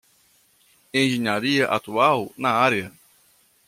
Engenharia 0.95 1.67
atual 1.67 2.31
na 2.35 2.53
área 2.53 2.91